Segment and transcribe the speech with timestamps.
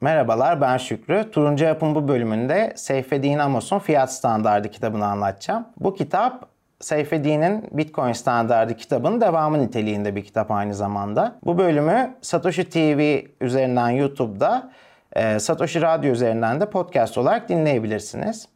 [0.00, 1.30] Merhabalar ben Şükrü.
[1.30, 5.66] Turuncu Yapım bu bölümünde Seyfettin Amos'un Fiyat Standardı kitabını anlatacağım.
[5.80, 6.48] Bu kitap
[6.80, 11.38] Seyfettin'in Bitcoin Standardı kitabının devamı niteliğinde bir kitap aynı zamanda.
[11.44, 14.70] Bu bölümü Satoshi TV üzerinden YouTube'da,
[15.12, 18.48] e, Satoshi Radyo üzerinden de podcast olarak dinleyebilirsiniz.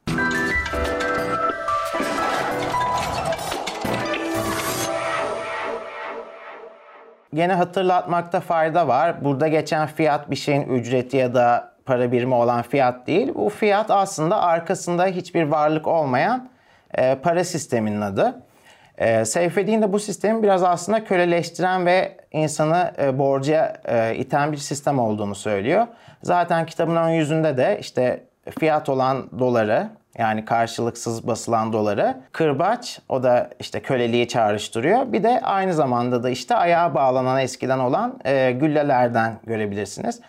[7.34, 9.24] Gene hatırlatmakta fayda var.
[9.24, 13.32] Burada geçen fiyat bir şeyin ücreti ya da para birimi olan fiyat değil.
[13.34, 16.48] Bu fiyat aslında arkasında hiçbir varlık olmayan
[16.94, 18.42] e, para sisteminin adı.
[18.98, 24.56] E, Seyfettin de bu sistemi biraz aslında köleleştiren ve insanı e, borca e, iten bir
[24.56, 25.86] sistem olduğunu söylüyor.
[26.22, 28.24] Zaten kitabın ön yüzünde de işte
[28.58, 29.88] fiyat olan doları
[30.18, 32.16] yani karşılıksız basılan doları.
[32.32, 35.12] Kırbaç o da işte köleliği çağrıştırıyor.
[35.12, 40.20] Bir de aynı zamanda da işte ayağa bağlanan eskiden olan e, güllelerden görebilirsiniz.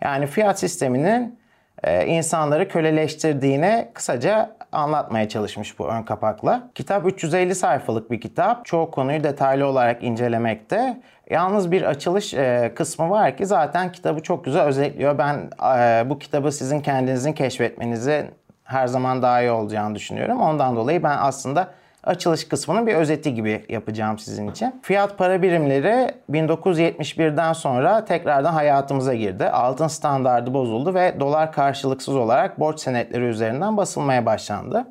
[0.00, 1.38] Yani fiyat sisteminin
[1.84, 6.70] e, insanları köleleştirdiğini kısaca anlatmaya çalışmış bu ön kapakla.
[6.74, 8.66] Kitap 350 sayfalık bir kitap.
[8.66, 11.00] Çoğu konuyu detaylı olarak incelemekte.
[11.30, 15.18] Yalnız bir açılış e, kısmı var ki zaten kitabı çok güzel özetliyor.
[15.18, 18.30] Ben e, bu kitabı sizin kendinizin keşfetmenizi
[18.70, 20.40] her zaman daha iyi olacağını düşünüyorum.
[20.40, 21.68] Ondan dolayı ben aslında
[22.04, 24.80] açılış kısmının bir özeti gibi yapacağım sizin için.
[24.82, 29.48] Fiyat para birimleri 1971'den sonra tekrardan hayatımıza girdi.
[29.48, 34.86] Altın standardı bozuldu ve dolar karşılıksız olarak borç senetleri üzerinden basılmaya başlandı.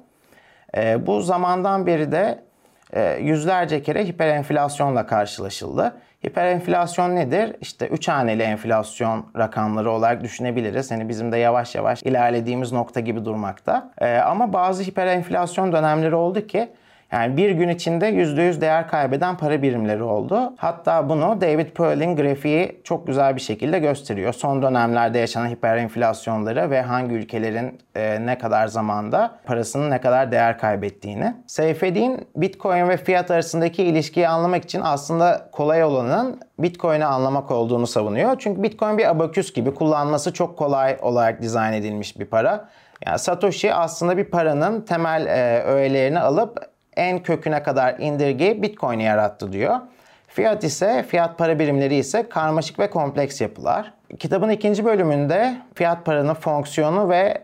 [0.77, 2.48] E, bu zamandan beri de
[3.21, 5.93] yüzlerce kere hiperenflasyonla karşılaşıldı.
[6.25, 7.55] Hiperenflasyon nedir?
[7.61, 10.91] İşte 3 haneli enflasyon rakamları olarak düşünebiliriz.
[10.91, 13.91] Hani bizim de yavaş yavaş ilerlediğimiz nokta gibi durmakta.
[14.01, 16.69] Ee, ama bazı hiperenflasyon dönemleri oldu ki
[17.11, 20.53] yani bir gün içinde %100 değer kaybeden para birimleri oldu.
[20.57, 24.33] Hatta bunu David Pearl'in grafiği çok güzel bir şekilde gösteriyor.
[24.33, 30.57] Son dönemlerde yaşanan hiperenflasyonları ve hangi ülkelerin e, ne kadar zamanda parasının ne kadar değer
[30.57, 31.33] kaybettiğini.
[31.47, 38.35] Seyfettin Bitcoin ve fiyat arasındaki ilişkiyi anlamak için aslında kolay olanın Bitcoin'i anlamak olduğunu savunuyor.
[38.39, 42.69] Çünkü Bitcoin bir abaküs gibi kullanması çok kolay olarak dizayn edilmiş bir para.
[43.05, 49.53] Yani Satoshi aslında bir paranın temel e, öğelerini alıp en köküne kadar indirgeyip Bitcoin'i yarattı
[49.53, 49.79] diyor.
[50.27, 53.93] Fiyat ise, fiyat para birimleri ise karmaşık ve kompleks yapılar.
[54.19, 57.43] Kitabın ikinci bölümünde fiyat paranın fonksiyonu ve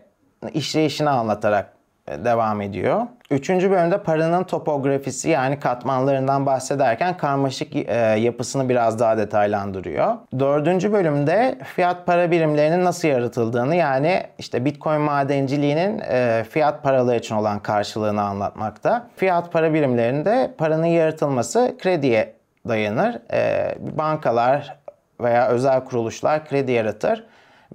[0.54, 1.75] işleyişini anlatarak
[2.08, 3.00] devam ediyor.
[3.30, 10.14] Üçüncü bölümde paranın topografisi yani katmanlarından bahsederken karmaşık e, yapısını biraz daha detaylandırıyor.
[10.38, 17.34] Dördüncü bölümde fiyat para birimlerinin nasıl yaratıldığını yani işte Bitcoin madenciliğinin e, fiyat paraları için
[17.34, 19.06] olan karşılığını anlatmakta.
[19.16, 22.32] Fiyat para birimlerinde paranın yaratılması krediye
[22.68, 23.18] dayanır.
[23.32, 24.76] E, bankalar
[25.20, 27.24] veya özel kuruluşlar kredi yaratır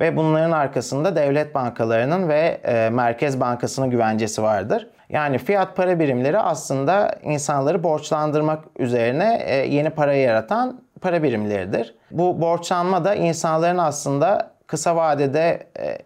[0.01, 4.87] ve bunların arkasında devlet bankalarının ve e, Merkez Bankası'nın güvencesi vardır.
[5.09, 11.95] Yani fiyat para birimleri aslında insanları borçlandırmak üzerine e, yeni para yaratan para birimleridir.
[12.11, 15.97] Bu borçlanma da insanların aslında kısa vadede e,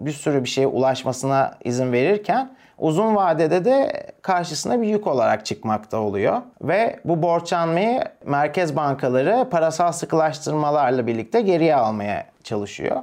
[0.00, 3.92] bir sürü bir şeye ulaşmasına izin verirken uzun vadede de
[4.22, 6.42] karşısına bir yük olarak çıkmakta oluyor.
[6.62, 13.02] Ve bu borçlanmayı merkez bankaları parasal sıkılaştırmalarla birlikte geriye almaya çalışıyor.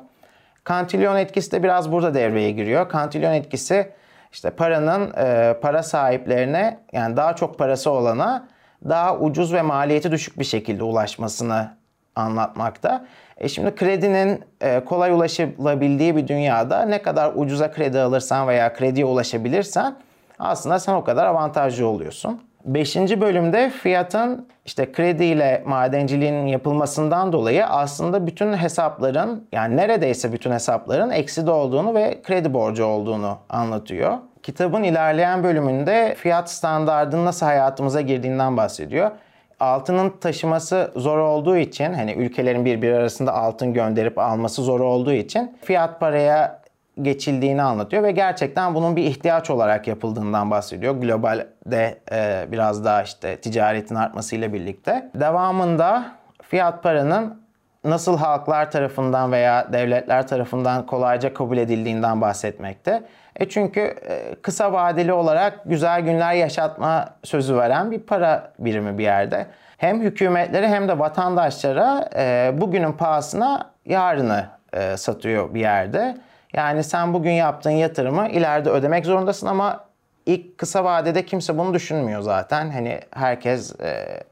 [0.66, 2.90] Kantilyon etkisi de biraz burada devreye giriyor.
[2.90, 3.92] Kantilyon etkisi
[4.32, 8.48] işte paranın e, para sahiplerine yani daha çok parası olana
[8.90, 11.70] daha ucuz ve maliyeti düşük bir şekilde ulaşmasını
[12.16, 13.06] anlatmakta.
[13.38, 19.06] E şimdi kredinin e, kolay ulaşılabildiği bir dünyada ne kadar ucuza kredi alırsan veya krediye
[19.06, 19.96] ulaşabilirsen
[20.40, 22.42] aslında sen o kadar avantajlı oluyorsun.
[22.66, 31.10] Beşinci bölümde fiyatın işte krediyle madenciliğin yapılmasından dolayı aslında bütün hesapların yani neredeyse bütün hesapların
[31.12, 34.18] ekside olduğunu ve kredi borcu olduğunu anlatıyor.
[34.44, 39.12] Kitabın ilerleyen bölümünde fiyat standartının nasıl hayatımıza girdiğinden bahsediyor.
[39.60, 45.58] Altının taşıması zor olduğu için hani ülkelerin birbiri arasında altın gönderip alması zor olduğu için
[45.62, 46.65] fiyat paraya
[47.02, 50.96] geçildiğini anlatıyor ve gerçekten bunun bir ihtiyaç olarak yapıldığından bahsediyor.
[50.96, 55.10] Globalde e, biraz daha işte ticaretin artmasıyla birlikte.
[55.16, 56.06] Devamında
[56.42, 57.46] fiyat paranın
[57.84, 63.04] nasıl halklar tarafından veya devletler tarafından kolayca kabul edildiğinden bahsetmekte.
[63.36, 69.04] E çünkü e, kısa vadeli olarak güzel günler yaşatma sözü veren bir para birimi bir
[69.04, 69.46] yerde.
[69.78, 76.18] Hem hükümetlere hem de vatandaşlara e, bugünün pahasına yarını e, satıyor bir yerde.
[76.56, 79.84] Yani sen bugün yaptığın yatırımı ileride ödemek zorundasın ama
[80.26, 82.70] ilk kısa vadede kimse bunu düşünmüyor zaten.
[82.70, 84.24] Hani herkes e,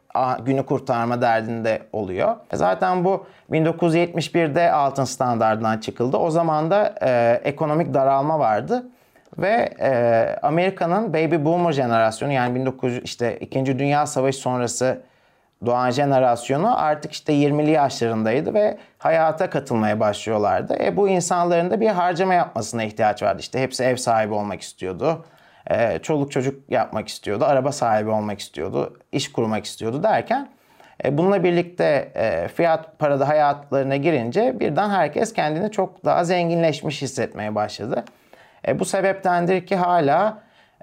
[0.45, 2.35] günü kurtarma derdinde oluyor.
[2.51, 6.17] E, zaten bu 1971'de altın standartından çıkıldı.
[6.17, 8.85] O zaman da e, ekonomik daralma vardı
[9.37, 13.79] ve e, Amerika'nın baby boomer jenerasyonu yani 1900 işte 2.
[13.79, 15.01] Dünya Savaşı sonrası
[15.65, 20.77] doğan jenerasyonu artık işte 20'li yaşlarındaydı ve hayata katılmaya başlıyorlardı.
[20.83, 23.39] E bu insanların da bir harcama yapmasına ihtiyaç vardı.
[23.39, 25.25] İşte hepsi ev sahibi olmak istiyordu.
[25.67, 27.45] E, çoluk çocuk yapmak istiyordu.
[27.45, 28.97] Araba sahibi olmak istiyordu.
[29.11, 30.49] iş kurmak istiyordu derken
[31.05, 37.55] e, bununla birlikte e, fiyat parada hayatlarına girince birden herkes kendini çok daha zenginleşmiş hissetmeye
[37.55, 38.03] başladı.
[38.67, 40.37] E, bu sebeptendir ki hala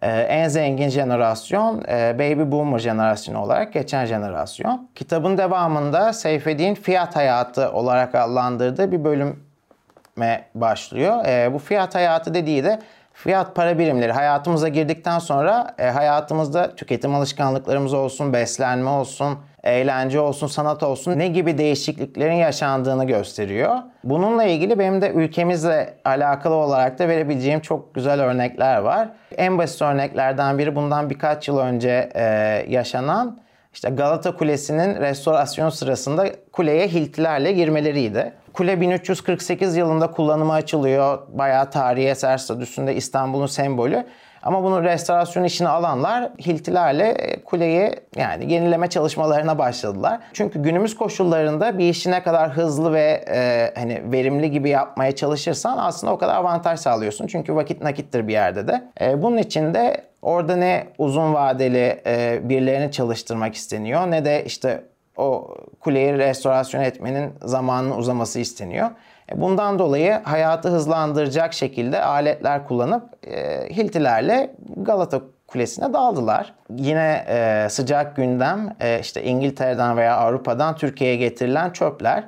[0.09, 4.89] en zengin jenerasyon e, Baby Boomer jenerasyonu olarak geçen jenerasyon.
[4.95, 11.25] Kitabın devamında Seyfettin fiyat hayatı olarak adlandırdığı bir bölüme başlıyor.
[11.27, 12.79] E, bu fiyat hayatı dediği de
[13.13, 20.47] fiyat para birimleri hayatımıza girdikten sonra e, hayatımızda tüketim alışkanlıklarımız olsun, beslenme olsun, eğlence olsun,
[20.47, 23.77] sanat olsun ne gibi değişikliklerin yaşandığını gösteriyor.
[24.05, 29.09] Bununla ilgili benim de ülkemizle alakalı olarak da verebileceğim çok güzel örnekler var.
[29.37, 32.25] En basit örneklerden biri bundan birkaç yıl önce e,
[32.69, 33.41] yaşanan
[33.75, 38.33] işte Galata Kulesi'nin restorasyon sırasında kuleye hiltilerle girmeleriydi.
[38.53, 41.19] Kule 1348 yılında kullanıma açılıyor.
[41.29, 44.07] Bayağı tarihi eser statüsünde İstanbul'un sembolü.
[44.43, 50.21] Ama bunu restorasyon işini alanlar hiltilerle e, kuleyi yani yenileme çalışmalarına başladılar.
[50.33, 55.79] Çünkü günümüz koşullarında bir işi ne kadar hızlı ve e, hani verimli gibi yapmaya çalışırsan
[55.79, 57.27] aslında o kadar avantaj sağlıyorsun.
[57.27, 58.85] Çünkü vakit nakittir bir yerde de.
[59.01, 64.85] E, bunun için de orada ne uzun vadeli e, birilerini çalıştırmak isteniyor ne de işte
[65.17, 68.91] o kuleyi restorasyon etmenin zamanının uzaması isteniyor.
[69.33, 76.55] E, bundan dolayı hayatı hızlandıracak şekilde aletler kullanıp e, hiltilerle Galata Kulesi'ne daldılar.
[76.77, 82.25] Yine e, sıcak gündem işte İngiltere'den veya Avrupa'dan Türkiye'ye getirilen çöpler.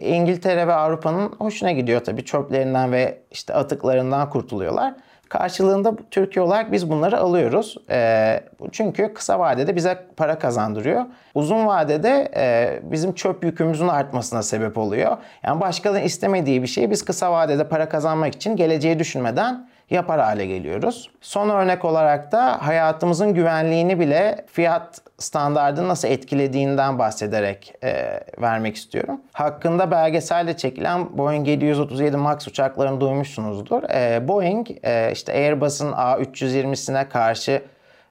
[0.00, 4.94] İngiltere ve Avrupa'nın hoşuna gidiyor tabii çöplerinden ve işte atıklarından kurtuluyorlar.
[5.28, 7.76] Karşılığında Türkiye olarak biz bunları alıyoruz.
[7.90, 8.40] E,
[8.72, 11.04] çünkü kısa vadede bize para kazandırıyor.
[11.34, 15.16] Uzun vadede e, bizim çöp yükümüzün artmasına sebep oluyor.
[15.42, 20.46] Yani başkalarının istemediği bir şeyi biz kısa vadede para kazanmak için geleceği düşünmeden yapar hale
[20.46, 21.10] geliyoruz.
[21.20, 29.20] Son örnek olarak da hayatımızın güvenliğini bile fiyat standartını nasıl etkilediğinden bahsederek e, vermek istiyorum.
[29.32, 33.82] Hakkında belgeselde çekilen Boeing 737 MAX uçaklarını duymuşsunuzdur.
[33.82, 37.62] E, Boeing e, işte Airbus'un A320'sine karşı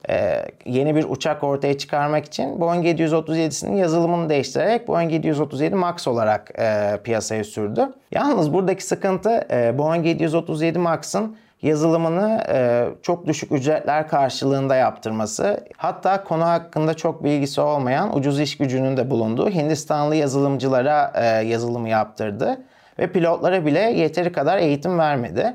[0.09, 6.51] e, yeni bir uçak ortaya çıkarmak için Boeing 737'sinin yazılımını değiştirerek Boeing 737 MAX olarak
[6.59, 7.89] e, piyasaya sürdü.
[8.11, 16.23] Yalnız buradaki sıkıntı e, Boeing 737 MAX'ın yazılımını e, çok düşük ücretler karşılığında yaptırması, hatta
[16.23, 22.61] konu hakkında çok bilgisi olmayan ucuz iş gücünün de bulunduğu Hindistanlı yazılımcılara e, yazılımı yaptırdı
[22.99, 25.53] ve pilotlara bile yeteri kadar eğitim vermedi.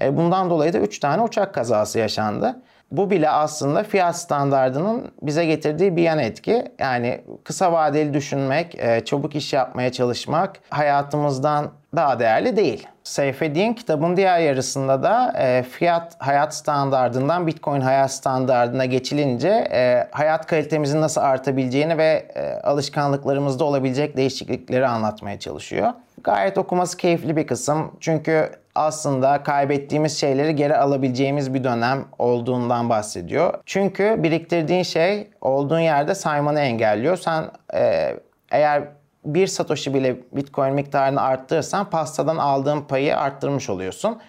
[0.00, 2.56] E, bundan dolayı da 3 tane uçak kazası yaşandı.
[2.90, 6.64] Bu bile aslında fiyat standardının bize getirdiği bir yan etki.
[6.78, 12.86] Yani kısa vadeli düşünmek, e, çabuk iş yapmaya çalışmak hayatımızdan daha değerli değil.
[13.04, 20.46] Seyfettin kitabın diğer yarısında da e, fiyat hayat standardından Bitcoin hayat standardına geçilince e, hayat
[20.46, 22.28] kalitemizin nasıl artabileceğini ve
[22.64, 25.92] alışkanlıklarımızda olabilecek değişiklikleri anlatmaya çalışıyor.
[26.24, 27.92] Gayet okuması keyifli bir kısım.
[28.00, 33.54] Çünkü aslında kaybettiğimiz şeyleri geri alabileceğimiz bir dönem olduğundan bahsediyor.
[33.66, 37.16] Çünkü biriktirdiğin şey olduğun yerde saymanı engelliyor.
[37.16, 38.14] Sen e,
[38.50, 38.82] eğer
[39.24, 44.20] bir satoshi bile bitcoin miktarını arttırırsan pastadan aldığın payı arttırmış oluyorsun.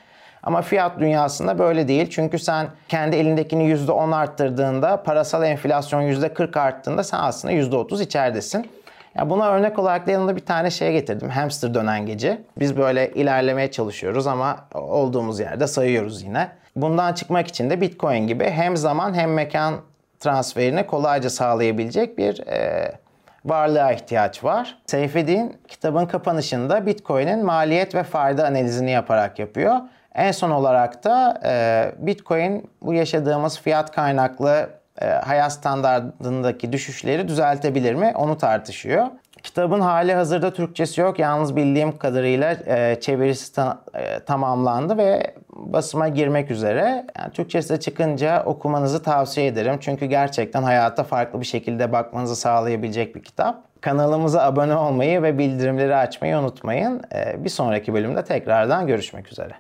[0.44, 2.10] Ama fiyat dünyasında böyle değil.
[2.10, 8.70] Çünkü sen kendi elindekini %10 arttırdığında, parasal enflasyon %40 arttığında sen aslında %30 içeridesin.
[9.18, 11.30] Ya buna örnek olarak da yanında bir tane şey getirdim.
[11.30, 12.42] Hamster dönen gece.
[12.60, 16.50] Biz böyle ilerlemeye çalışıyoruz ama olduğumuz yerde sayıyoruz yine.
[16.76, 19.76] Bundan çıkmak için de Bitcoin gibi hem zaman hem mekan
[20.20, 22.92] transferini kolayca sağlayabilecek bir e,
[23.46, 24.78] varlığa ihtiyaç var.
[24.86, 29.76] Seyfettin kitabın kapanışında Bitcoin'in maliyet ve fayda analizini yaparak yapıyor.
[30.16, 34.70] En son olarak da e, Bitcoin bu yaşadığımız fiyat kaynaklı
[35.01, 38.13] e, hayat standartındaki düşüşleri düzeltebilir mi?
[38.16, 39.08] Onu tartışıyor.
[39.44, 41.20] Kitabın hali hazırda Türkçesi yok.
[41.20, 47.06] Yalnız bildiğim kadarıyla e, çevirisi ta, e, tamamlandı ve basıma girmek üzere.
[47.20, 49.77] Yani Türkçesi de çıkınca okumanızı tavsiye ederim.
[49.82, 53.63] Çünkü gerçekten hayata farklı bir şekilde bakmanızı sağlayabilecek bir kitap.
[53.82, 57.01] Kanalımıza abone olmayı ve bildirimleri açmayı unutmayın.
[57.16, 59.54] E, bir sonraki bölümde tekrardan görüşmek üzere.